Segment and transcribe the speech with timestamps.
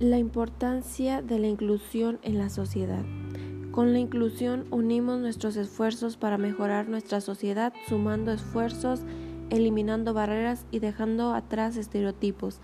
[0.00, 3.04] La importancia de la inclusión en la sociedad.
[3.70, 9.02] Con la inclusión unimos nuestros esfuerzos para mejorar nuestra sociedad, sumando esfuerzos,
[9.50, 12.62] eliminando barreras y dejando atrás estereotipos.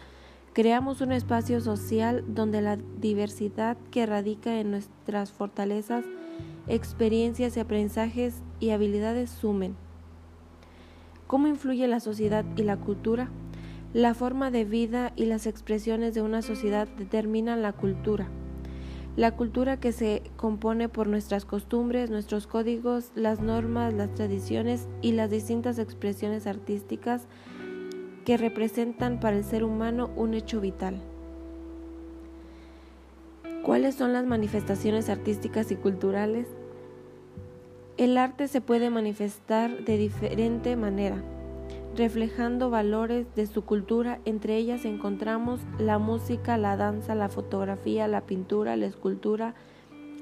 [0.55, 6.07] Creamos un espacio social donde la diversidad que radica en nuestras fortalezas,
[6.69, 9.77] experiencias y aprendizajes y habilidades sumen.
[11.27, 13.29] ¿Cómo influye la sociedad y la cultura?
[13.95, 18.29] La forma de vida y las expresiones de una sociedad determinan la cultura.
[19.17, 25.13] La cultura que se compone por nuestras costumbres, nuestros códigos, las normas, las tradiciones y
[25.13, 27.27] las distintas expresiones artísticas
[28.27, 31.01] que representan para el ser humano un hecho vital.
[33.63, 36.49] ¿Cuáles son las manifestaciones artísticas y culturales?
[37.97, 41.23] El arte se puede manifestar de diferente manera
[41.97, 44.21] reflejando valores de su cultura.
[44.25, 49.55] Entre ellas encontramos la música, la danza, la fotografía, la pintura, la escultura,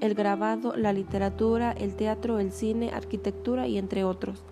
[0.01, 4.43] el grabado, la literatura, el teatro, el cine, arquitectura y entre otros.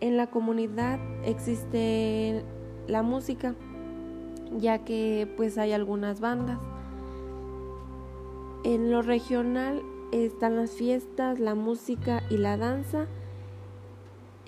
[0.00, 2.44] En la comunidad existe
[2.86, 3.54] la música,
[4.56, 6.58] ya que pues hay algunas bandas.
[8.64, 13.06] En lo regional están las fiestas, la música y la danza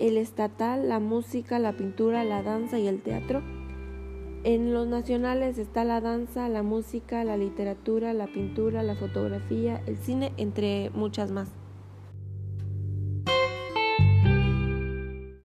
[0.01, 3.41] el estatal, la música, la pintura, la danza y el teatro.
[4.43, 9.97] En los nacionales está la danza, la música, la literatura, la pintura, la fotografía, el
[9.97, 11.49] cine, entre muchas más.